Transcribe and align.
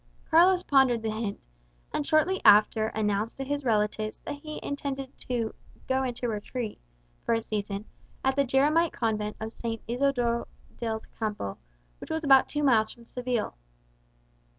Carlos 0.31 0.63
pondered 0.63 1.03
the 1.03 1.11
hint; 1.11 1.39
and 1.93 2.07
shortly 2.07 2.41
afterwards 2.43 2.97
announced 2.97 3.37
to 3.37 3.43
his 3.43 3.63
relatives 3.63 4.17
that 4.21 4.33
he 4.33 4.59
intended 4.63 5.15
to 5.19 5.53
"go 5.87 6.01
into 6.01 6.27
retreat" 6.27 6.79
for 7.23 7.33
a 7.35 7.39
season, 7.41 7.85
at 8.23 8.35
the 8.35 8.43
Jeromite 8.43 8.93
Convent 8.93 9.35
of 9.39 9.53
San 9.53 9.77
Isodro 9.87 10.47
del 10.75 11.01
Campo, 11.19 11.59
which 11.99 12.09
was 12.09 12.23
about 12.23 12.49
two 12.49 12.63
miles 12.63 12.91
from 12.91 13.05
Seville. 13.05 13.53